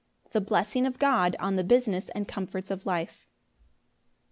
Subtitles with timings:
[0.31, 3.27] The blessing of God on the business and comforts of life.